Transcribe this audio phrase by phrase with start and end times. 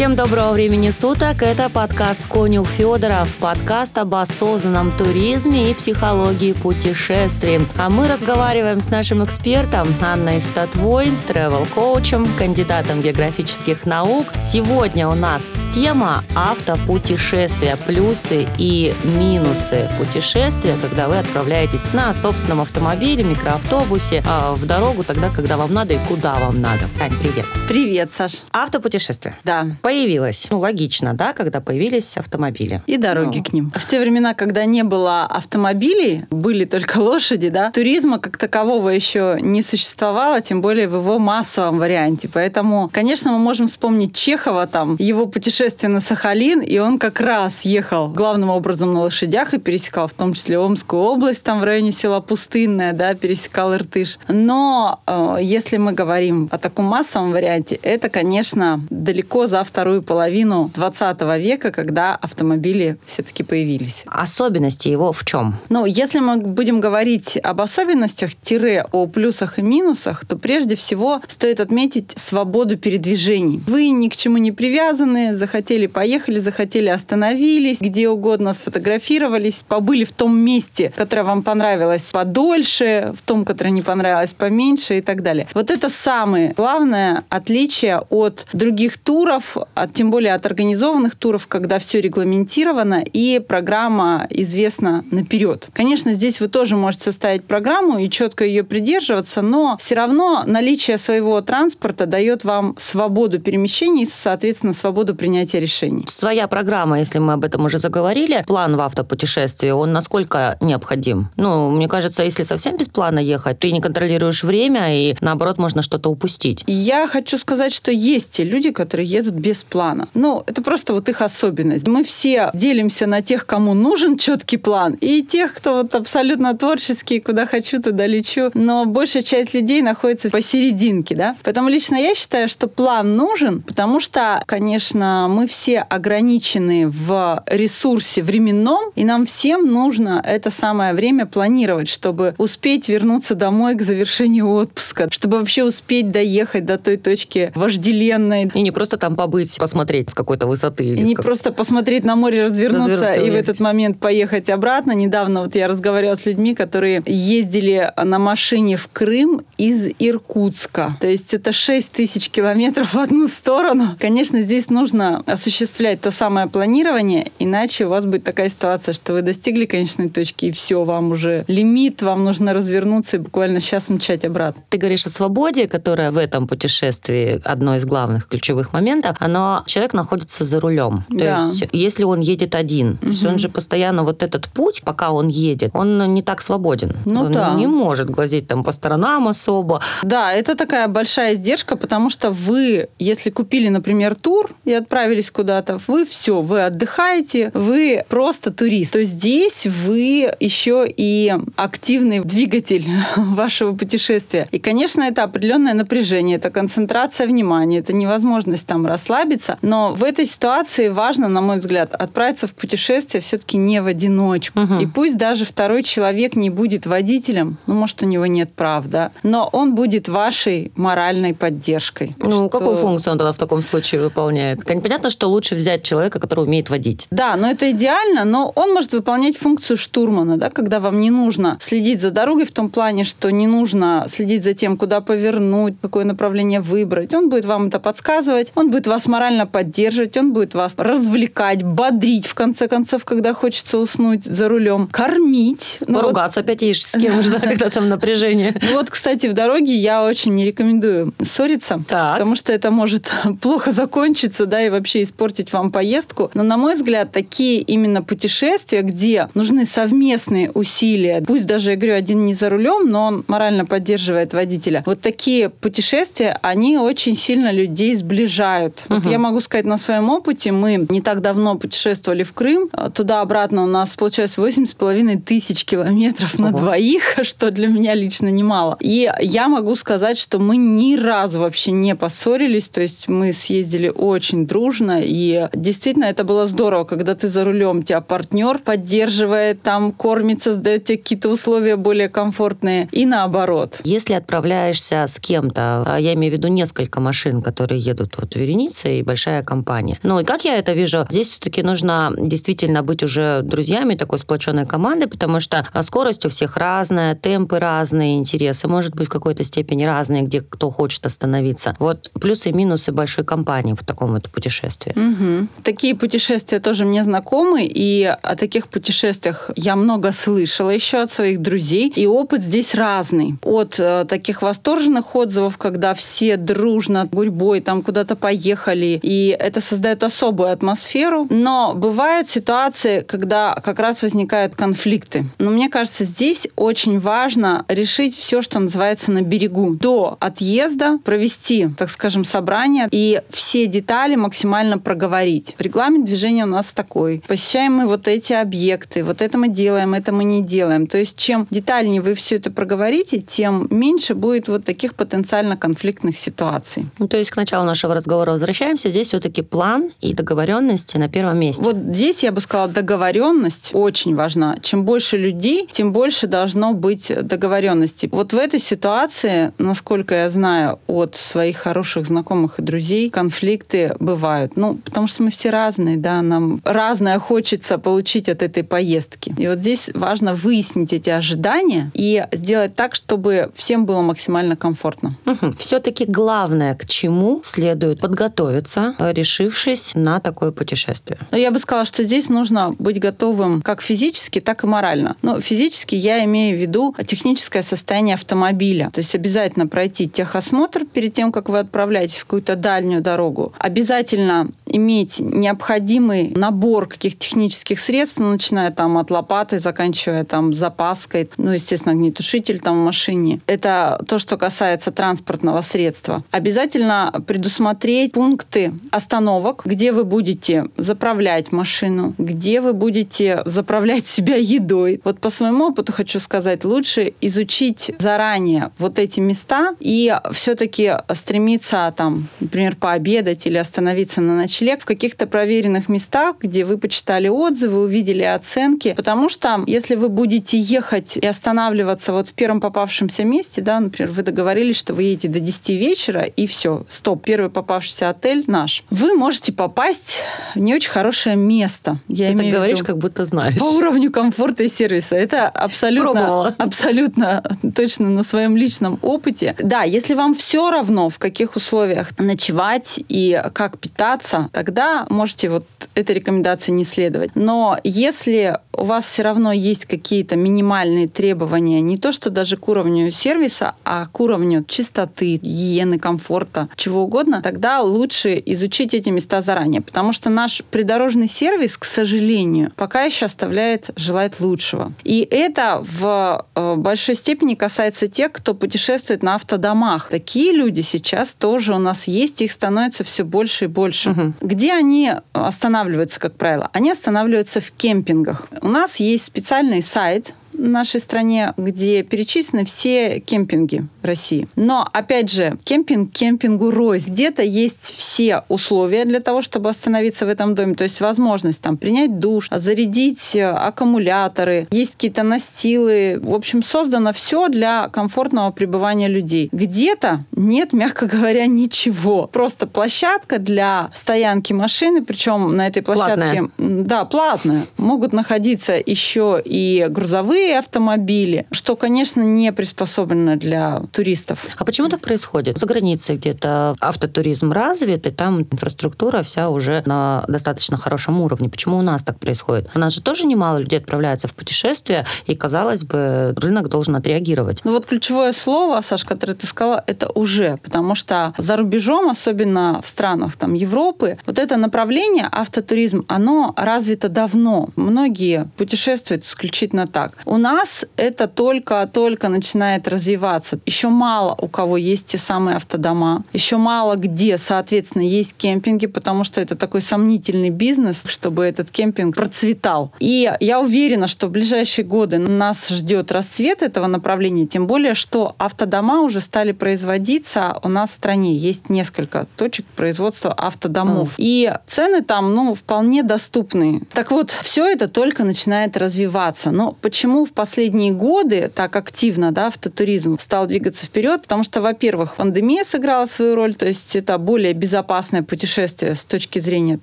[0.00, 1.42] Всем доброго времени суток.
[1.42, 7.58] Это подкаст «Конюх Федоров», подкаст об осознанном туризме и психологии путешествий.
[7.76, 14.24] А мы разговариваем с нашим экспертом Анной Статвой, тревел-коучем, кандидатом географических наук.
[14.42, 15.42] Сегодня у нас
[15.74, 24.64] тема автопутешествия, плюсы и минусы путешествия, когда вы отправляетесь на собственном автомобиле, микроавтобусе а, в
[24.64, 26.86] дорогу тогда, когда вам надо и куда вам надо.
[26.98, 27.44] Тань, привет.
[27.68, 28.38] Привет, Саш.
[28.50, 29.36] Автопутешествие.
[29.44, 29.66] Да.
[29.90, 30.46] Появилось.
[30.52, 32.80] Ну, логично, да, когда появились автомобили.
[32.86, 33.44] И дороги Ну.
[33.44, 33.72] к ним.
[33.74, 39.38] В те времена, когда не было автомобилей, были только лошади, да, туризма как такового еще
[39.40, 42.30] не существовало, тем более в его массовом варианте.
[42.32, 47.62] Поэтому, конечно, мы можем вспомнить Чехова, там, его путешествие на Сахалин, и он как раз
[47.62, 51.90] ехал главным образом на лошадях и пересекал в том числе Омскую область, там в районе
[51.90, 54.20] села Пустынное, да, пересекал Иртыш.
[54.28, 60.70] Но э, если мы говорим о таком массовом варианте, это, конечно, далеко за вторую половину
[60.74, 64.04] 20 века, когда автомобили все-таки появились.
[64.04, 65.54] Особенности его в чем?
[65.70, 71.22] Ну, если мы будем говорить об особенностях, тире о плюсах и минусах, то прежде всего
[71.28, 73.62] стоит отметить свободу передвижений.
[73.66, 80.12] Вы ни к чему не привязаны, захотели поехали, захотели остановились, где угодно сфотографировались, побыли в
[80.12, 85.48] том месте, которое вам понравилось подольше, в том, которое не понравилось поменьше и так далее.
[85.54, 91.78] Вот это самое главное отличие от других туров, от, тем более от организованных туров, когда
[91.78, 95.68] все регламентировано и программа известна наперед.
[95.72, 100.98] Конечно, здесь вы тоже можете составить программу и четко ее придерживаться, но все равно наличие
[100.98, 106.06] своего транспорта дает вам свободу перемещений, соответственно, свободу принятия решений.
[106.08, 111.30] Своя программа, если мы об этом уже заговорили, план в автопутешествии, он насколько необходим?
[111.36, 115.82] Ну, мне кажется, если совсем без плана ехать, ты не контролируешь время, и наоборот, можно
[115.82, 116.64] что-то упустить.
[116.66, 120.08] Я хочу сказать, что есть те люди, которые едут без плана.
[120.14, 121.86] Ну, это просто вот их особенность.
[121.86, 127.20] Мы все делимся на тех, кому нужен четкий план, и тех, кто вот абсолютно творческий,
[127.20, 128.50] куда хочу, туда лечу.
[128.54, 131.36] Но большая часть людей находится посерединке, да.
[131.42, 138.22] Поэтому лично я считаю, что план нужен, потому что, конечно, мы все ограничены в ресурсе
[138.22, 144.50] временном, и нам всем нужно это самое время планировать, чтобы успеть вернуться домой к завершению
[144.50, 150.10] отпуска, чтобы вообще успеть доехать до той точки вожделенной, И не просто там побыть, посмотреть
[150.10, 150.84] с какой-то высоты.
[150.84, 154.92] Или не как- просто посмотреть на море, развернуться, Развернуться, и в этот момент поехать обратно.
[154.92, 160.96] Недавно вот я разговаривала с людьми, которые ездили на машине в Крым из Иркутска.
[161.00, 163.96] То есть это 6 тысяч километров в одну сторону.
[163.98, 169.22] Конечно, здесь нужно осуществлять то самое планирование, иначе у вас будет такая ситуация, что вы
[169.22, 174.24] достигли конечной точки, и все, вам уже лимит, вам нужно развернуться и буквально сейчас мчать
[174.24, 174.62] обратно.
[174.68, 179.92] Ты говоришь о свободе, которая в этом путешествии одно из главных ключевых моментов, но человек
[179.94, 181.04] находится за рулем.
[181.10, 181.46] То Да.
[181.52, 185.28] есть, если он едет один, то есть он же постоянно вот этот путь, пока он
[185.28, 186.96] едет, он не так свободен.
[187.04, 187.54] Ну он да.
[187.54, 189.80] не может глазеть там по сторонам особо.
[190.02, 195.80] Да, это такая большая издержка, потому что вы, если купили, например, тур и отправились куда-то,
[195.86, 198.92] вы все, вы отдыхаете, вы просто турист.
[198.92, 202.86] То здесь вы еще и активный двигатель
[203.16, 204.48] вашего путешествия.
[204.50, 209.19] И, конечно, это определенное напряжение, это концентрация внимания, это невозможность там расслабиться.
[209.62, 214.60] Но в этой ситуации важно, на мой взгляд, отправиться в путешествие все-таки не в одиночку.
[214.60, 214.78] Мгм.
[214.80, 219.10] И пусть даже второй человек не будет водителем, ну, может, у него нет прав, да,
[219.22, 222.16] но он будет вашей моральной поддержкой.
[222.18, 224.64] Ну, Что- какую функцию он тогда в таком случае выполняет?
[224.64, 227.06] Понятно, что лучше взять человека, который умеет водить.
[227.10, 231.58] Да, но это идеально, но он может выполнять функцию штурмана, да, когда вам не нужно
[231.60, 236.04] следить за дорогой в том плане, что не нужно следить за тем, куда повернуть, какое
[236.04, 237.14] направление выбрать.
[237.14, 242.26] Он будет вам это подсказывать, он будет вас морально поддерживать, он будет вас развлекать, бодрить,
[242.26, 245.78] в конце концов, когда хочется уснуть за рулем, кормить.
[245.86, 248.54] Ну, вот Поругаться опять ешь с кем же, да, когда там напряжение.
[248.62, 252.14] Ну вот, кстати, в дороге я очень не рекомендую ссориться, Так.
[252.14, 253.10] потому что это может
[253.42, 256.30] плохо закончиться, да, и вообще испортить вам поездку.
[256.34, 261.94] Но, на мой взгляд, такие именно путешествия, где нужны совместные усилия, пусть даже, я говорю,
[261.94, 264.82] один не за рулем, но он морально поддерживает водителя.
[264.86, 268.84] Вот такие путешествия, они очень сильно людей сближают.
[268.88, 272.68] Вот Вот я могу сказать на своем опыте, мы не так давно путешествовали в Крым,
[272.94, 276.44] туда-обратно у нас получилось 8,5 тысяч километров Ого.
[276.44, 278.76] на двоих, что для меня лично немало.
[278.80, 283.88] И я могу сказать, что мы ни разу вообще не поссорились, то есть мы съездили
[283.88, 289.92] очень дружно, и действительно это было здорово, когда ты за рулем, тебя партнер поддерживает, там
[289.92, 293.80] кормится, сдает тебе какие-то условия более комфортные, и наоборот.
[293.84, 298.89] Если отправляешься с кем-то, а я имею в виду несколько машин, которые едут вот вереницы
[298.98, 299.98] и большая компания.
[300.02, 304.66] Ну и как я это вижу, здесь все-таки нужно действительно быть уже друзьями такой сплоченной
[304.66, 309.84] команды, потому что скорость у всех разная, темпы разные, интересы, может быть, в какой-то степени
[309.84, 311.76] разные, где кто хочет остановиться.
[311.78, 314.94] Вот плюсы и минусы большой компании в таком вот путешествии.
[314.96, 315.48] Угу.
[315.62, 321.40] Такие путешествия тоже мне знакомы, и о таких путешествиях я много слышала еще от своих
[321.40, 323.36] друзей, и опыт здесь разный.
[323.42, 330.02] От э, таких восторженных отзывов, когда все дружно, гурьбой там куда-то поехали, и это создает
[330.02, 335.26] особую атмосферу, но бывают ситуации, когда как раз возникают конфликты.
[335.38, 339.74] Но мне кажется, здесь очень важно решить все, что называется на берегу.
[339.74, 345.54] До отъезда провести, так скажем, собрание и все детали максимально проговорить.
[345.58, 347.22] Регламент движения у нас такой.
[347.26, 350.86] Посещаем мы вот эти объекты, вот это мы делаем, это мы не делаем.
[350.86, 356.16] То есть чем детальнее вы все это проговорите, тем меньше будет вот таких потенциально конфликтных
[356.16, 356.86] ситуаций.
[356.98, 358.59] Ну, то есть к началу нашего разговора возвращаемся.
[358.90, 361.62] Здесь все-таки план и договоренности на первом месте.
[361.62, 364.56] Вот здесь я бы сказала, договоренность очень важна.
[364.62, 368.08] Чем больше людей, тем больше должно быть договоренности.
[368.12, 374.56] Вот в этой ситуации, насколько я знаю от своих хороших знакомых и друзей, конфликты бывают.
[374.56, 379.34] Ну, потому что мы все разные, да, нам разное хочется получить от этой поездки.
[379.38, 385.16] И вот здесь важно выяснить эти ожидания и сделать так, чтобы всем было максимально комфортно.
[385.26, 385.54] Угу.
[385.58, 388.49] Все-таки главное, к чему следует подготовиться,
[388.98, 391.18] решившись на такое путешествие.
[391.30, 395.16] Но я бы сказала, что здесь нужно быть готовым как физически, так и морально.
[395.22, 398.90] Но физически я имею в виду техническое состояние автомобиля.
[398.92, 403.52] То есть обязательно пройти техосмотр перед тем, как вы отправляетесь в какую-то дальнюю дорогу.
[403.58, 411.30] Обязательно иметь необходимый набор каких технических средств, ну, начиная там от лопаты, заканчивая там запаской,
[411.36, 413.40] ну, естественно, огнетушитель там в машине.
[413.46, 416.24] Это то, что касается транспортного средства.
[416.30, 425.00] Обязательно предусмотреть пункты остановок, где вы будете заправлять машину, где вы будете заправлять себя едой.
[425.04, 431.92] Вот по своему опыту хочу сказать, лучше изучить заранее вот эти места и все-таки стремиться
[431.96, 437.82] там, например, пообедать или остановиться на ночлег в каких-то проверенных местах, где вы почитали отзывы,
[437.82, 438.94] увидели оценки.
[438.96, 444.12] Потому что если вы будете ехать и останавливаться вот в первом попавшемся месте, да, например,
[444.12, 448.84] вы договорились, что вы едете до 10 вечера, и все, стоп, первый попавшийся отель наш,
[448.90, 450.20] вы можете попасть
[450.54, 451.98] в не очень хорошее место.
[452.08, 453.58] Я Ты так говоришь, как будто знаешь.
[453.58, 455.16] По уровню комфорта и сервиса.
[455.16, 457.42] Это абсолютно, абсолютно
[457.74, 459.56] точно на своем личном опыте.
[459.62, 465.64] Да, если вам все равно, в каких условиях ночевать и как питаться, тогда можете вот
[465.94, 467.30] этой рекомендации не следовать.
[467.34, 472.68] Но если у вас все равно есть какие-то минимальные требования, не то что даже к
[472.68, 479.42] уровню сервиса, а к уровню чистоты, гигиены, комфорта, чего угодно, тогда лучше изучить эти места
[479.42, 479.82] заранее.
[479.82, 484.92] Потому что наш придорожный сервис, к сожалению, пока еще оставляет желать лучшего.
[485.04, 490.08] И это в э, большой степени касается тех, кто путешествует на автодомах.
[490.08, 494.10] Такие люди сейчас тоже у нас есть, их становится все больше и больше.
[494.10, 494.34] Угу.
[494.40, 495.79] Где они останавливаются,
[496.18, 496.68] как правило?
[496.72, 498.46] Они останавливаются в кемпингах.
[498.60, 504.48] У нас есть специальный сайт, нашей стране, где перечислены все кемпинги России.
[504.56, 507.10] Но, опять же, кемпинг кемпингу рознь.
[507.10, 510.74] Где-то есть все условия для того, чтобы остановиться в этом доме.
[510.74, 516.18] То есть возможность там принять душ, зарядить э, аккумуляторы, есть какие-то настилы.
[516.22, 519.48] В общем, создано все для комфортного пребывания людей.
[519.52, 522.26] Где-то нет, мягко говоря, ничего.
[522.26, 526.50] Просто площадка для стоянки машины, причем на этой площадке...
[526.56, 526.84] Платная.
[526.84, 527.62] Да, платная.
[527.78, 534.46] Могут находиться еще и грузовые большие автомобили, что, конечно, не приспособлено для туристов.
[534.56, 535.58] А почему так происходит?
[535.58, 541.48] За границей где-то автотуризм развит, и там инфраструктура вся уже на достаточно хорошем уровне.
[541.48, 542.70] Почему у нас так происходит?
[542.74, 547.60] У нас же тоже немало людей отправляется в путешествия, и, казалось бы, рынок должен отреагировать.
[547.64, 552.80] Ну вот ключевое слово, Саш, которое ты сказала, это уже, потому что за рубежом, особенно
[552.82, 557.68] в странах там, Европы, вот это направление автотуризм, оно развито давно.
[557.76, 560.16] Многие путешествуют исключительно так.
[560.30, 563.58] У нас это только-только начинает развиваться.
[563.66, 566.22] Еще мало у кого есть те самые автодома.
[566.32, 572.14] Еще мало где, соответственно, есть кемпинги, потому что это такой сомнительный бизнес, чтобы этот кемпинг
[572.14, 572.92] процветал.
[573.00, 578.36] И я уверена, что в ближайшие годы нас ждет расцвет этого направления, тем более, что
[578.38, 581.34] автодома уже стали производиться у нас в стране.
[581.34, 584.10] Есть несколько точек производства автодомов.
[584.10, 584.14] Mm.
[584.18, 586.82] И цены там, ну, вполне доступные.
[586.92, 589.50] Так вот, все это только начинает развиваться.
[589.50, 594.22] Но почему в последние годы так активно да, автотуризм стал двигаться вперед?
[594.22, 599.38] Потому что, во-первых, пандемия сыграла свою роль, то есть это более безопасное путешествие с точки
[599.38, 599.78] зрения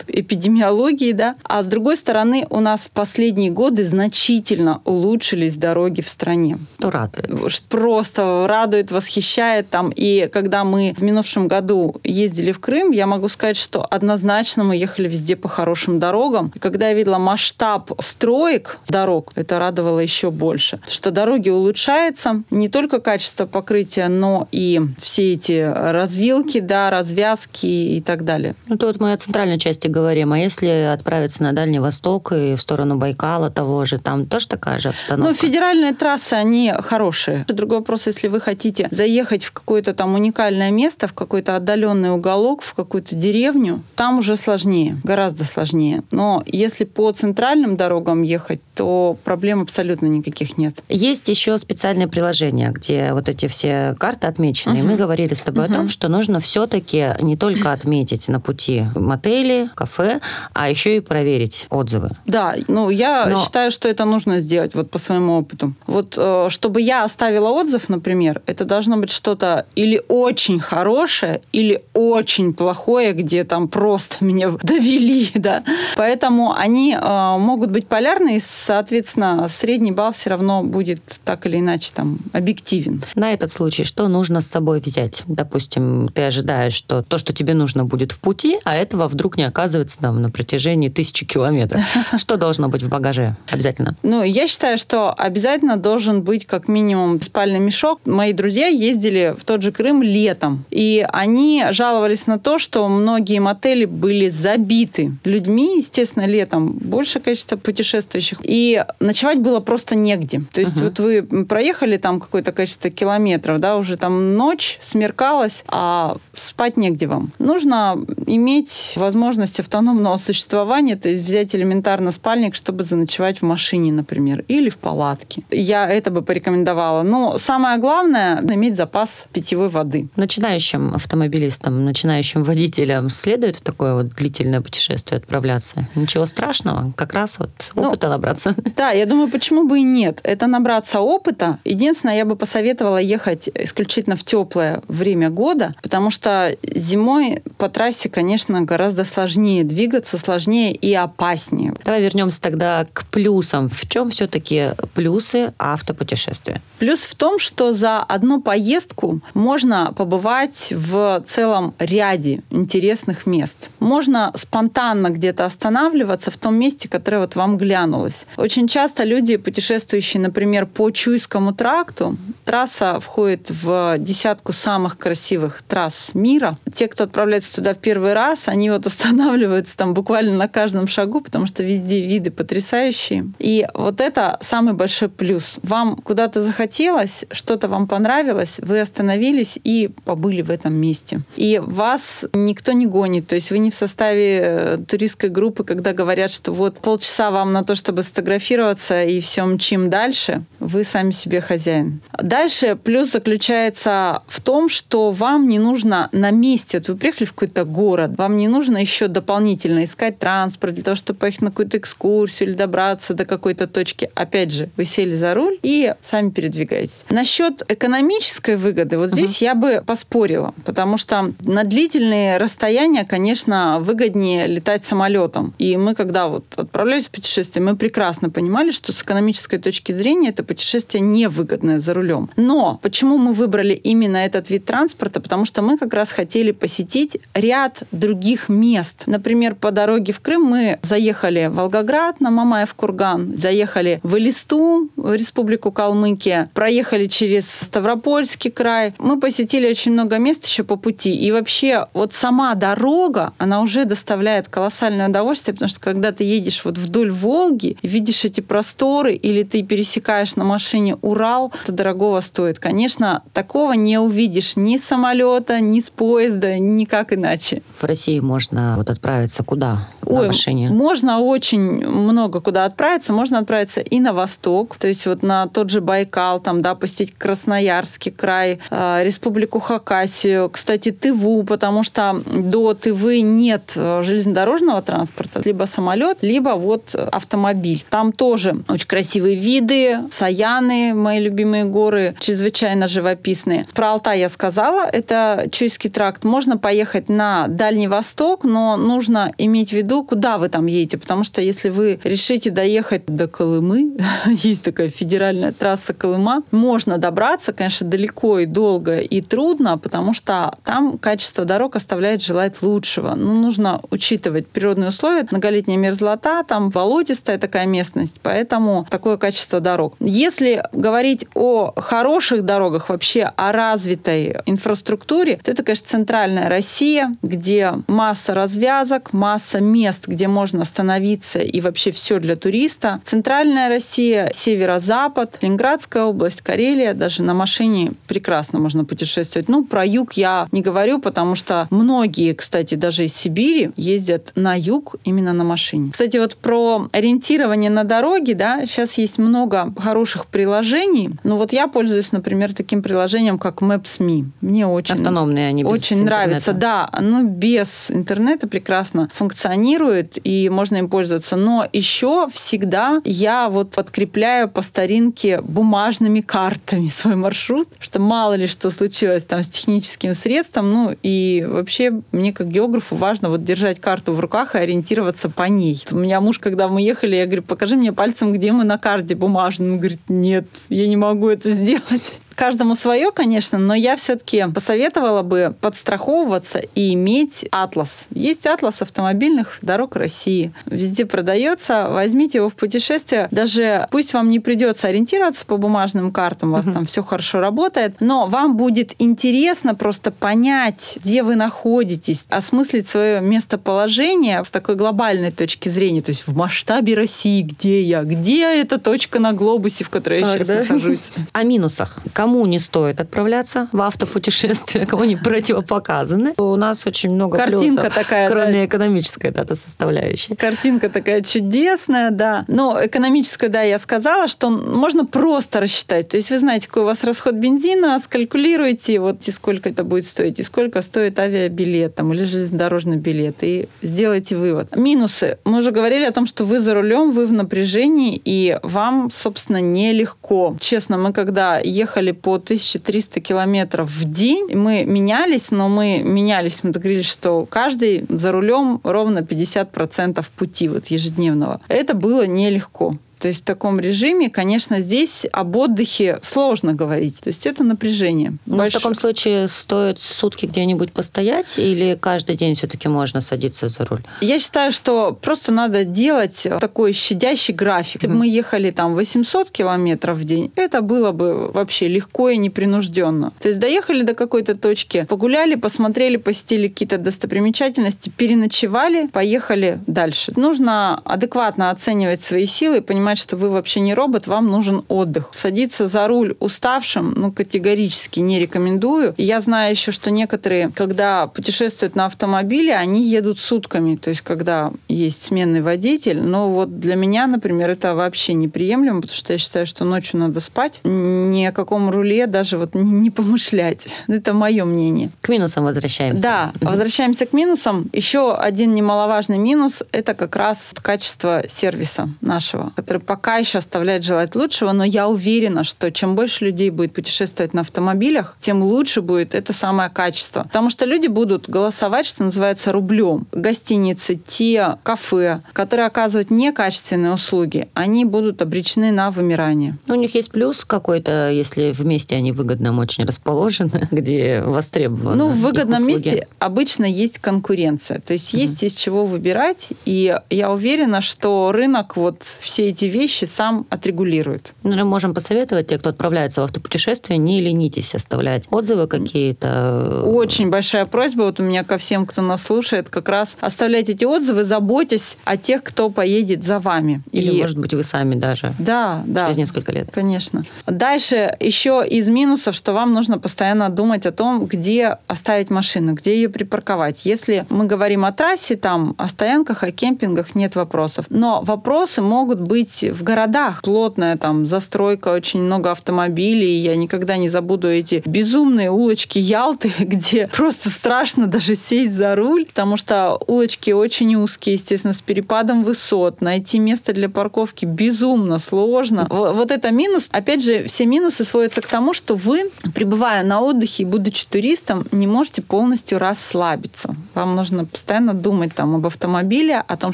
[0.08, 1.36] эпидемиологии, да.
[1.44, 6.60] А с другой стороны, у нас в последние годы значительно улучшились дороги в стране.
[6.80, 7.30] Ну, радует.
[7.70, 9.92] Просто радует, восхищает там.
[9.96, 14.76] И когда мы в минувшем году ездили в Крым, я могу сказать, что однозначно мы
[14.76, 16.52] ехали везде по хорошим дорогам.
[16.56, 20.80] И когда я видела масштаб строек дорог, это радовало еще больше.
[20.90, 28.02] Что дороги улучшаются, не только качество покрытия, но и все эти развилки, да, развязки и
[28.02, 28.56] так далее.
[28.68, 32.56] Ну, то вот мы о центральной части говорим, а если отправиться на Дальний Восток и
[32.56, 35.32] в сторону Байкала того же, там тоже такая же обстановка?
[35.32, 37.46] Ну, федеральные трассы, они хорошие.
[37.48, 42.62] Другой вопрос, если вы хотите заехать в какое-то там уникальное место, в какой-то отдаленный уголок,
[42.62, 46.04] в какую-то деревню, там уже сложнее, гораздо сложнее.
[46.12, 50.84] Но если по центральным дорогам ехать, то проблем абсолютно никаких нет.
[50.90, 54.76] Есть еще специальные приложения, где вот эти все карты отмечены.
[54.76, 54.80] Угу.
[54.80, 55.74] И мы говорили с тобой угу.
[55.74, 60.22] о том, что нужно все-таки не только отметить на пути мотели, кафе,
[60.54, 62.12] а еще и проверить отзывы.
[62.26, 63.44] Да, ну я Но...
[63.44, 65.74] считаю, что это нужно сделать вот по своему опыту.
[65.86, 71.84] Вот э, чтобы я оставила отзыв, например, это должно быть что-то или очень хорошее, или
[71.94, 75.64] очень плохое, где там просто меня довели, да.
[75.96, 81.60] Поэтому они э, могут быть полярны, и, соответственно, средний балл все равно будет так или
[81.60, 83.04] иначе там объективен.
[83.16, 85.24] На этот случай что нужно с собой взять?
[85.28, 89.44] Допустим, ты ожидаешь, что то, что тебе нужно будет в пути, а этого вдруг не
[89.44, 91.82] оказывается там на протяжении тысячи километров.
[92.18, 93.96] Что должно быть в багаже обязательно?
[94.04, 98.00] Ну, я считаю, что обязательно должен быть как минимум спальный мешок.
[98.06, 103.40] Мои друзья ездили в тот же Крым летом, и они жаловались на то, что многие
[103.40, 110.42] мотели были забиты людьми, естественно, летом большее количество путешествующих, и ночевать было просто негде.
[110.54, 110.84] То есть uh-huh.
[110.84, 117.08] вот вы проехали там какое-то количество километров, да, уже там ночь, смеркалась, а спать негде
[117.08, 117.32] вам.
[117.40, 124.44] Нужно иметь возможность автономного существования, то есть взять элементарно спальник, чтобы заночевать в машине, например,
[124.48, 125.44] или в палатке.
[125.52, 127.04] Я это бы порекомендовала.
[127.04, 130.08] Но самое главное— иметь запас питьевой воды.
[130.16, 135.88] Начинающим автомобилистам, начинающим водителям следует в такое вот длительное путешествие отправляться?
[135.96, 136.94] Ничего страшного?
[136.96, 138.56] Как раз вот ну, опыта ну, набраться.
[138.76, 140.20] Да, я думаю, почему бы и нет.
[140.24, 141.60] Это набраться опыта.
[141.66, 148.10] Единственное, я бы посоветовала ехать исключительно в теплое время года, потому что зимой по трассе,
[148.10, 151.74] конечно, гораздо сложнее двигаться, сложнее и опаснее.
[151.84, 153.70] Давай вернемся тогда к плюсам.
[153.70, 156.62] В чем все-таки плюсы автопутешествия?
[156.80, 163.70] Плюс в том, что за одну поездку можно побывать в целом ряде интересных мест.
[163.80, 168.26] Можно спонтанно где-то останавливаться в том месте, которое вот вам глянулось.
[168.38, 169.38] Очень часто люди,
[169.78, 176.58] путешествующие, например, по Чуйскому тракту, трасса входит в десятку самых красивых трасс мира.
[176.74, 181.22] Те, кто отправляется туда в первый раз, они вот останавливаются там буквально на каждом шагу,
[181.22, 183.32] потому что везде виды потрясающие.
[183.40, 185.60] И вот это самый большой плюс.
[185.62, 191.22] Вам куда-то захотелось, что-то вам понравилось, вы остановились и побыли в этом месте.
[191.36, 195.94] И вас никто не гонит, то есть вы не в составе э, туристской группы, когда
[195.94, 199.20] говорят, что вот полчаса вам на то, чтобы сфотографироваться и
[199.58, 202.02] мчим дальше, вы сами себе хозяин.
[202.22, 207.34] Дальше плюс заключается в том, что вам не нужно на месте, вот вы приехали в
[207.34, 211.78] какой-то город, вам не нужно еще дополнительно искать транспорт для того, чтобы поехать на какую-то
[211.78, 214.10] экскурсию или добраться до какой-то точки.
[214.14, 217.06] Опять же, вы сели за руль и сами передвигаетесь.
[217.10, 219.46] Насчет экономической выгоды, вот здесь uh-huh.
[219.46, 225.56] я бы поспорила, потому что на длительные расстояния, конечно, выгоднее летать самолетом.
[225.58, 230.30] И мы, когда вот отправлялись в путешествие, мы прекрасно понимали, что с экономической точки зрения
[230.30, 232.30] это путешествие невыгодное за рулем.
[232.36, 235.22] Но почему мы выбрали именно этот вид транспорта?
[235.22, 239.04] Потому что мы как раз хотели посетить ряд других мест.
[239.06, 244.90] Например, по дороге в Крым мы заехали в Волгоград на Мамаев курган, заехали в Элисту,
[244.96, 248.94] в Республику Калмыкия, проехали через Ставропольский край.
[248.98, 251.14] Мы посетили очень много мест еще по пути.
[251.16, 256.64] И вообще вот сама дорога, она уже доставляет колоссальное удовольствие, потому что когда ты едешь
[256.64, 262.22] вот вдоль Волги, видишь эти просторы или или ты пересекаешь на машине Урал, это дорогого
[262.22, 262.58] стоит.
[262.60, 267.62] Конечно, такого не увидишь ни с самолета, ни с поезда, никак иначе.
[267.78, 269.88] В России можно вот отправиться куда?
[270.06, 270.70] Ой, на машине?
[270.70, 273.14] Можно очень много куда отправиться.
[273.14, 277.14] Можно отправиться и на восток, то есть вот на тот же Байкал, там, да, посетить
[277.14, 285.42] Красноярский край, э, Республику Хакасию, кстати, Тыву, потому что до Тывы нет э, железнодорожного транспорта,
[285.46, 287.86] либо самолет, либо вот автомобиль.
[287.90, 293.68] Там тоже очень красивые виды, Саяны, мои любимые горы, чрезвычайно живописные.
[293.74, 296.24] Про Алтай я сказала, это Чуйский тракт.
[296.24, 301.24] Можно поехать на Дальний Восток, но нужно иметь в виду, куда вы там едете, потому
[301.24, 307.88] что если вы решите доехать до Колымы, есть такая федеральная трасса Колыма, можно добраться, конечно,
[307.88, 313.16] далеко и долго и трудно, потому что там качество дорог оставляет желать лучшего.
[313.16, 319.96] Ну, нужно учитывать природные условия, многолетняя мерзлота, там болотистая такая местность, поэтому такое качество дорог.
[320.00, 327.74] Если говорить о хороших дорогах, вообще о развитой инфраструктуре, то это, конечно, центральная Россия, где
[327.88, 333.02] масса развязок, масса мест, где можно остановиться и вообще все для туриста.
[333.04, 339.50] Центральная Россия, северо-запад, Ленинградская область, Карелия, даже на машине прекрасно можно путешествовать.
[339.50, 344.58] Ну, про юг я не говорю, потому что многие, кстати, даже из Сибири ездят на
[344.58, 345.92] юг именно на машине.
[345.92, 351.12] Кстати, вот про ориентирование на дороге, да, сейчас есть много хороших приложений.
[351.24, 354.26] Ну, вот я пользуюсь, например, таким приложением, как Maps.me.
[354.42, 354.96] Мне очень...
[354.96, 356.28] Автономные они без Очень интернета.
[356.28, 356.90] нравится, да.
[356.92, 361.36] Оно без интернета прекрасно функционирует, и можно им пользоваться.
[361.36, 368.48] Но еще всегда я вот подкрепляю по старинке бумажными картами свой маршрут, что мало ли
[368.48, 370.72] что случилось там с техническим средством.
[370.72, 375.44] Ну, и вообще мне как географу важно вот держать карту в руках и ориентироваться по
[375.44, 375.84] ней.
[375.92, 378.97] У меня муж, когда мы ехали, я говорю, покажи мне пальцем, где мы на карте
[379.16, 379.72] бумажной.
[379.72, 382.20] Он говорит, нет, я не могу это сделать.
[382.38, 388.06] Каждому свое, конечно, но я все-таки посоветовала бы подстраховываться и иметь атлас.
[388.12, 390.54] Есть атлас автомобильных дорог России.
[390.68, 391.88] Везде продается.
[391.90, 393.28] Возьмите его в путешествие.
[393.32, 397.96] Даже пусть вам не придется ориентироваться по бумажным картам, у вас там все хорошо работает,
[398.02, 405.32] но вам будет интересно просто понять, где вы находитесь, осмыслить свое местоположение с такой глобальной
[405.32, 409.90] точки зрения, то есть в масштабе России, где я, где эта точка на глобусе, в
[409.90, 410.56] которой я Так, сейчас да?
[410.60, 411.12] нахожусь.
[411.34, 411.98] О минусах.
[412.14, 416.34] Кому не стоит отправляться в автопутешествие, кому они противопоказаны.
[416.38, 420.36] У нас очень много Картинка плюсов, такая, кроме экономической да, составляющей.
[420.36, 422.46] Картинка такая чудесная, да.
[422.48, 426.10] Но экономическая, да, я сказала, что можно просто рассчитать.
[426.10, 430.06] То есть вы знаете, какой у вас расход бензина, скалькулируете, вот и сколько это будет
[430.06, 434.76] стоить, и сколько стоит авиабилет там, или железнодорожный билет, и сделайте вывод.
[434.76, 435.38] Минусы.
[435.46, 439.62] Мы уже говорили о том, что вы за рулем, вы в напряжении, и вам, собственно,
[439.62, 440.56] нелегко.
[440.60, 446.72] Честно, мы когда ехали по 1300 километров в день, мы менялись, но мы менялись, мы
[446.72, 451.62] договорились, что каждый за рулем ровно 50% пути вот ежедневного.
[451.68, 452.98] Это было нелегко.
[453.20, 457.20] То есть в таком режиме, конечно, здесь об отдыхе сложно говорить.
[457.20, 458.38] То есть это напряжение.
[458.46, 458.80] Ну, в большое.
[458.80, 464.02] таком случае стоит сутки где-нибудь постоять или каждый день все-таки можно садиться за руль?
[464.22, 468.04] Я считаю, что просто надо делать такой щадящий график.
[468.04, 472.38] Если бы мы ехали там 800 километров в день, это было бы вообще легко и
[472.38, 473.34] непринужденно.
[473.40, 480.34] То есть доехали до какой-то точки, погуляли, посмотрели, посетили какие-то достопримечательности, переночевали, поехали дальше.
[480.36, 485.32] Нужно адекватно оценивать свои силы и понимать, что вы вообще не робот, вам нужен отдых.
[485.34, 489.14] Садиться за руль уставшим, ну, категорически не рекомендую.
[489.18, 494.22] И я знаю еще, что некоторые, когда путешествуют на автомобиле, они едут сутками, то есть
[494.22, 496.22] когда есть сменный водитель.
[496.22, 500.40] Но вот для меня, например, это вообще неприемлемо, потому что я считаю, что ночью надо
[500.40, 500.82] спать.
[500.84, 503.94] Ни о каком руле даже вот не помышлять.
[504.08, 505.10] Это мое мнение.
[505.22, 506.24] К минусам возвращаемся.
[506.24, 507.90] Да, возвращаемся к минусам.
[507.94, 514.36] Еще один немаловажный минус– это как раз качество сервиса нашего, который пока еще оставляет желать
[514.36, 519.36] лучшего, но я уверена, что чем больше людей будет путешествовать на автомобилях, тем лучше будет
[519.36, 520.44] это самое качество.
[520.44, 523.28] Потому что люди будут голосовать, что называется, рублем.
[523.32, 529.78] Гостиницы, те кафе, которые оказывают некачественные услуги, они будут обречены на вымирание.
[529.88, 535.30] Ну, У них есть плюс какой-то, если вместе они выгодно очень расположены, где востребованы Ну,
[535.30, 538.00] в выгодном месте обычно есть конкуренция.
[538.00, 539.70] То есть есть из чего выбирать.
[539.86, 544.54] И я уверена, что рынок вот все эти вещи сам отрегулирует.
[544.64, 550.04] Ну, мы можем посоветовать те, кто отправляется в автопутешествие, не ленитесь оставлять отзывы какие-то.
[550.06, 554.06] Очень большая просьба вот у меня ко всем, кто нас слушает, как раз оставлять эти
[554.06, 557.02] отзывы, заботясь о тех, кто поедет за вами.
[557.12, 559.26] Или, И- может быть, вы сами даже Да, да.
[559.26, 559.90] через несколько лет.
[559.92, 560.46] Конечно.
[560.66, 566.16] Дальше еще из минусов, что вам нужно постоянно думать о том, где оставить машину, где
[566.16, 567.06] ее припарковать.
[567.06, 571.06] Если мы говорим о трассе, там о стоянках, о кемпингах нет вопросов.
[571.10, 573.62] Но вопросы могут быть в городах.
[573.62, 576.58] Плотная там застройка, очень много автомобилей.
[576.58, 582.46] Я никогда не забуду эти безумные улочки Ялты, где просто страшно даже сесть за руль,
[582.46, 586.22] потому что улочки очень узкие, естественно, с перепадом высот.
[586.22, 589.08] Найти место для парковки безумно сложно.
[589.10, 590.10] Вот это минус.
[590.12, 594.86] Опять же, все минусы сводятся к тому, что вы, пребывая на отдыхе и будучи туристом,
[594.92, 596.96] не можете полностью расслабиться.
[597.14, 599.94] Вам нужно постоянно думать там об автомобиле, о том,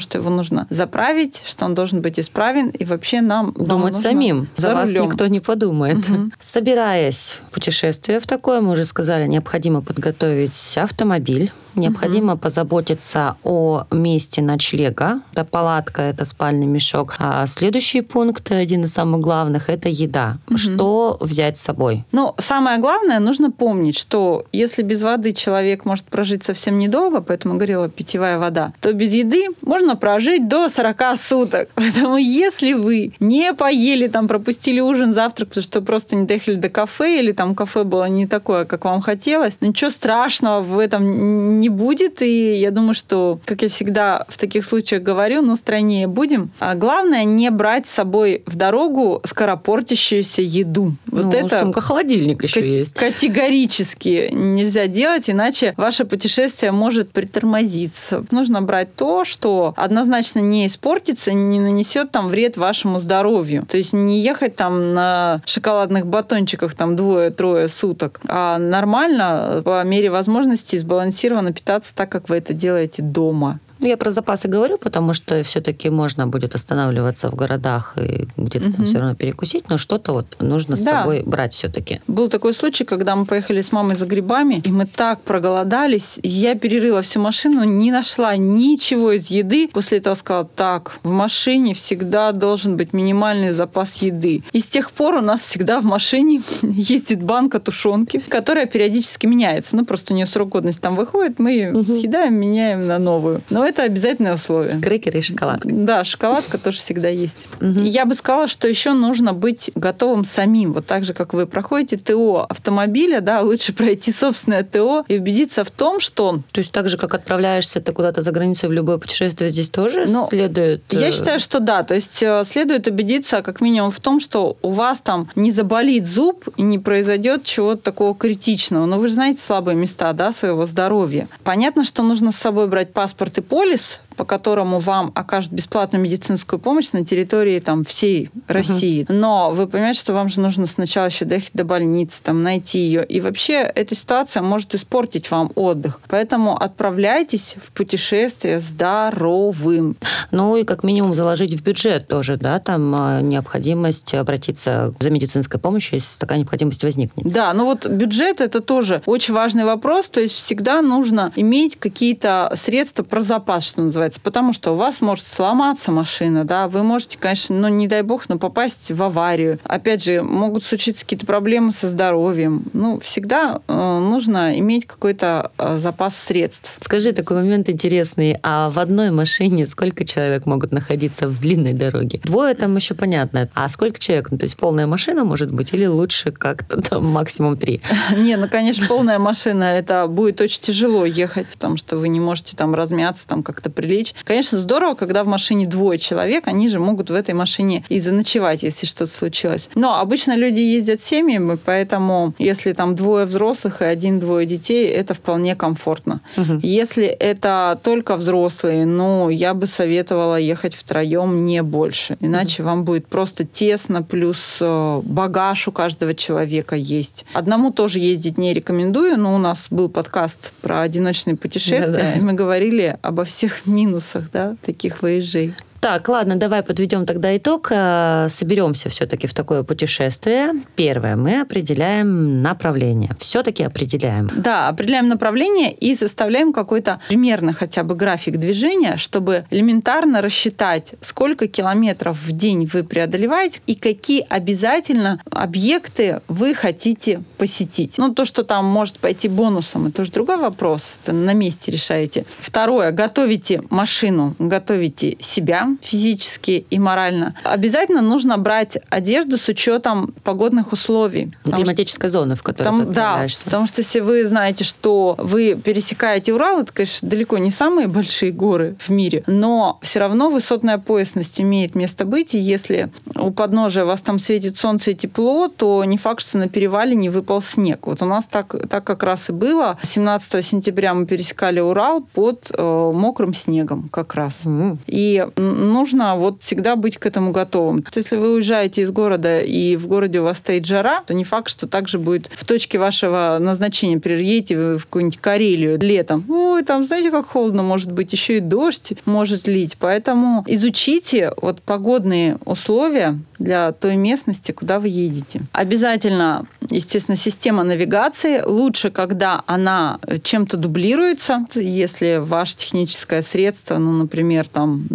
[0.00, 4.48] что его нужно заправить, что он должен быть исправен, и вообще нам Думать нужно самим.
[4.56, 5.04] За, за вас рулем.
[5.06, 6.08] никто не подумает.
[6.08, 6.32] Мгм.
[6.40, 11.52] Собираясь в путешествие в такое, мы уже сказали, необходимо подготовить автомобиль.
[11.74, 15.20] Необходимо позаботиться о месте ночлега.
[15.32, 17.16] Это палатка, это спальный мешок.
[17.18, 20.38] А следующий пункт, один из самых главных, это еда.
[20.54, 22.04] Что взять с собой?
[22.12, 27.54] Но самое главное, нужно помнить, что если без воды человек может прожить совсем недолго, поэтому
[27.54, 31.68] говорила питьевая вода, то без еды можно прожить до 40 суток.
[31.74, 36.68] Поэтому если вы не поели, там пропустили ужин, завтрак, потому что просто не доехали до
[36.68, 41.70] кафе, или там кафе было не такое, как вам хотелось, ничего страшного в этом не
[41.70, 42.20] будет.
[42.20, 46.50] И я думаю, что, как я всегда в таких случаях говорю, ну, стройнее будем.
[46.60, 50.94] А главное, не брать с собой в дорогу скоропортящуюся еду.
[51.06, 52.94] Вот Ну, это сумка-холодильник еще Кат- есть.
[52.94, 58.24] Категорически нельзя делать, иначе ваше путешествие может притормозиться.
[58.30, 63.64] Нужно брать то, что однозначно не испортится, не нанесет там вред вашему здоровью.
[63.66, 70.10] То есть не ехать там на шоколадных батончиках там двое-трое суток, а нормально, по мере
[70.10, 73.60] возможности, сбалансированно питаться так, как вы это делаете дома.
[73.84, 78.64] Ну, я про запасы говорю, потому что все-таки можно будет останавливаться в городах и где-то
[78.72, 78.86] там Мгм.
[78.86, 81.00] все равно перекусить, но что-то вот нужно с Да.
[81.00, 82.00] собой брать все-таки.
[82.06, 86.18] Был такой случай, когда мы поехали с мамой за грибами, и мы так проголодались.
[86.22, 89.68] Я перерыла всю машину, не нашла ничего из еды.
[89.68, 94.44] После этого сказала, так, в машине всегда должен быть минимальный запас еды.
[94.52, 99.76] И с тех пор у нас всегда в машине ездит банка тушенки, которая периодически меняется.
[99.76, 101.84] Ну, просто у нее срок годности там выходит, мы ее Мгм.
[101.84, 103.42] съедаем, меняем на новую.
[103.50, 104.80] Но это обязательное условие.
[104.80, 105.60] Крекеры и шоколад.
[105.64, 107.48] Да, шоколадка тоже всегда есть.
[107.60, 110.72] Я бы сказала, что еще нужно быть готовым самим.
[110.72, 115.64] Вот так же, как вы проходите ТО автомобиля, да, лучше пройти собственное ТО и убедиться
[115.64, 118.98] в том, что То есть так же, как отправляешься ты куда-то за границу в любое
[118.98, 120.82] путешествие, здесь тоже Ну, следует...
[120.90, 121.82] Я э, считаю, что да.
[121.82, 126.06] То есть э, следует убедиться как минимум в том, что у вас там не заболит
[126.06, 128.86] зуб и не произойдет чего-то такого критичного.
[128.86, 131.28] Но вы же знаете слабые места да, своего здоровья.
[131.42, 133.98] Понятно, что нужно с собой брать паспорт и полис, Wallis.
[134.16, 139.06] По которому вам окажут бесплатную медицинскую помощь на территории там, всей России.
[139.08, 143.04] Но вы понимаете, что вам же нужно сначала еще доехать до больницы, там, найти ее.
[143.04, 146.00] И вообще эта ситуация может испортить вам отдых.
[146.08, 149.96] Поэтому отправляйтесь в путешествие здоровым.
[150.30, 155.60] Ну и как минимум заложить в бюджет тоже, да, там э, необходимость обратиться за медицинской
[155.60, 157.26] помощью, если такая необходимость возникнет.
[157.32, 160.08] Да, ну вот бюджет это тоже очень важный вопрос.
[160.08, 164.03] То есть всегда нужно иметь какие-то средства про запас, что называется.
[164.22, 168.28] Потому что у вас может сломаться машина, да, вы можете, конечно, ну не дай бог,
[168.28, 169.58] но попасть в аварию.
[169.64, 172.64] Опять же, могут случиться какие-то проблемы со здоровьем.
[172.72, 176.76] Ну, всегда э, нужно иметь какой-то э, запас средств.
[176.80, 182.20] Скажи такой момент интересный, а в одной машине сколько человек могут находиться в длинной дороге?
[182.24, 184.30] Двое там еще понятно, а сколько человек?
[184.30, 187.80] Ну, то есть полная машина может быть или лучше как-то там максимум три?
[188.16, 192.56] Не, ну, конечно, полная машина, это будет очень тяжело ехать, потому что вы не можете
[192.56, 194.14] там размяться, там как-то прилечь.
[194.24, 198.62] Конечно, здорово, когда в машине двое человек, они же могут в этой машине и заночевать,
[198.62, 199.68] если что-то случилось.
[199.74, 205.54] Но обычно люди ездят семьями, поэтому если там двое взрослых и один-двое детей, это вполне
[205.56, 206.20] комфортно.
[206.36, 206.60] Мгм.
[206.62, 212.16] Если это только взрослые, ну, я бы советовала ехать втроем, не больше.
[212.20, 217.24] Иначе вам будет просто тесно, плюс э, багаж у каждого человека есть.
[217.32, 222.12] Одному тоже ездить не рекомендую, но у нас был подкаст про одиночные путешествия, Да-да.
[222.12, 223.83] и мы говорили обо всех минусах
[224.32, 225.54] да, таких выезжей.
[225.84, 227.68] Так, ладно, давай подведем тогда итог.
[227.70, 230.54] Э, соберемся все-таки в такое путешествие.
[230.76, 233.14] Первое, мы определяем направление.
[233.20, 234.30] Все-таки определяем.
[234.34, 241.48] Да, определяем направление и составляем какой-то примерно хотя бы график движения, чтобы элементарно рассчитать, сколько
[241.48, 247.98] километров в день вы преодолеваете и какие обязательно объекты вы хотите посетить.
[247.98, 251.00] Ну, то, что там может пойти бонусом, это уже другой вопрос.
[251.02, 252.24] Это на месте решаете.
[252.38, 257.34] Второе, готовите машину, готовите себя физически и морально.
[257.44, 261.32] Обязательно нужно брать одежду с учетом погодных условий.
[261.44, 265.54] Климатической что, зоны, в которой там, ты Да, потому что если вы знаете, что вы
[265.62, 270.78] пересекаете Урал, это, конечно, далеко не самые большие горы в мире, но все равно высотная
[270.78, 275.84] поясность имеет место быть, и если у подножия вас там светит солнце и тепло, то
[275.84, 277.86] не факт, что на перевале не выпал снег.
[277.86, 279.78] Вот у нас так, так как раз и было.
[279.82, 284.42] 17 сентября мы пересекали Урал под э, мокрым снегом как раз.
[284.44, 284.78] Mm.
[284.86, 285.26] И
[285.64, 287.82] нужно вот всегда быть к этому готовым.
[287.82, 291.24] То если вы уезжаете из города, и в городе у вас стоит жара, то не
[291.24, 293.98] факт, что также будет в точке вашего назначения.
[293.98, 296.24] Приедете вы в какую-нибудь Карелию летом.
[296.28, 299.76] Ой, там, знаете, как холодно может быть, еще и дождь может лить.
[299.78, 305.42] Поэтому изучите вот погодные условия для той местности, куда вы едете.
[305.52, 308.42] Обязательно, естественно, система навигации.
[308.44, 311.46] Лучше, когда она чем-то дублируется.
[311.54, 314.86] Если ваше техническое средство, ну, например, там,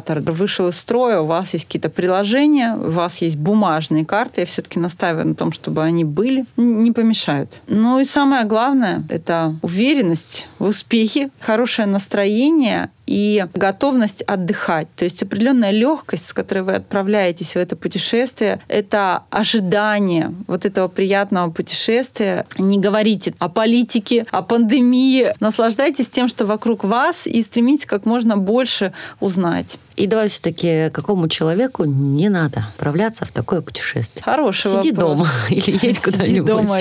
[0.00, 4.46] навигатор вышел из строя, у вас есть какие-то приложения, у вас есть бумажные карты, я
[4.46, 7.60] все-таки настаиваю на том, чтобы они были, не помешают.
[7.66, 14.86] Ну и самое главное, это уверенность в успехе, хорошее настроение и готовность отдыхать.
[14.94, 20.86] То есть определенная легкость, с которой вы отправляетесь в это путешествие, это ожидание вот этого
[20.86, 22.46] приятного путешествия.
[22.56, 25.34] Не говорите о политике, о пандемии.
[25.40, 29.78] Наслаждайтесь тем, что вокруг вас, и стремитесь как можно больше узнать.
[30.00, 34.22] И давай все-таки какому человеку не надо отправляться в такое путешествие?
[34.24, 35.18] Хороший Сиди вопрос.
[35.18, 36.78] дома или едь куда-нибудь дома,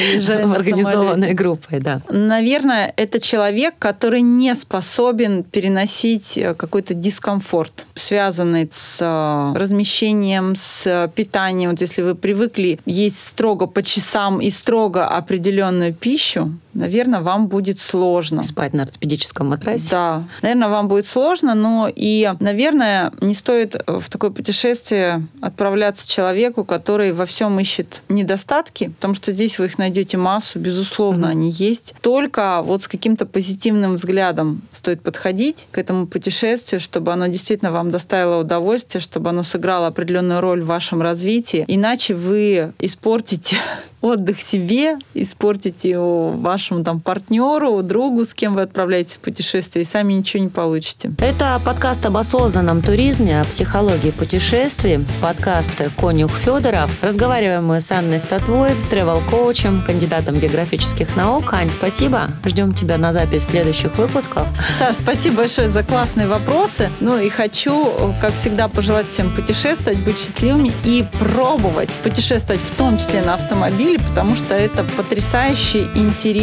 [0.48, 2.02] в организованной группой, да.
[2.10, 11.12] Наверное, это человек, который не способен переносить э, какой-то дискомфорт, связанный с э, размещением, с
[11.14, 11.72] питанием.
[11.72, 17.80] Вот если вы привыкли есть строго по часам и строго определенную пищу, наверное, вам будет
[17.80, 18.44] сложно.
[18.44, 19.88] Спать на ортопедическом матрасе?
[19.92, 20.28] Да.
[20.42, 26.64] Наверное, вам будет сложно, но и, наверное, не стоит э, в такое путешествие отправляться человеку,
[26.64, 31.32] который во всем ищет недостатки, потому что здесь вы их найдете массу, безусловно, mm-hmm.
[31.32, 31.94] они есть.
[32.02, 37.92] Только вот с каким-то позитивным взглядом стоит подходить к этому путешествию, чтобы оно действительно вам
[37.92, 41.66] доставило удовольствие, чтобы оно сыграло определенную роль в вашем развитии.
[41.68, 43.58] Иначе вы испортите
[44.02, 49.88] отдых себе, испортите его вашему там партнеру, другу, с кем вы отправляетесь в путешествие, и
[49.88, 51.14] сами ничего не получите.
[51.18, 56.92] Это подкаст об осознанном туризме, о психологии путешествий, подкаст «Конюх Федоров».
[57.02, 61.54] Разговариваем мы с Анной Статвой, тревел-коучем, кандидатом географических наук.
[61.54, 62.28] Ань, спасибо.
[62.44, 64.46] Ждем тебя на запись следующих выпусков.
[64.80, 66.90] Саш, спасибо большое за классные вопросы.
[67.00, 72.98] Ну и хочу, как всегда, пожелать всем путешествовать, быть счастливыми и пробовать путешествовать, в том
[72.98, 75.88] числе на автомобиле, потому что это потрясающий,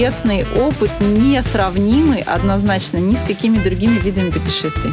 [0.07, 4.93] интересный опыт, несравнимый однозначно ни с какими другими видами путешествий.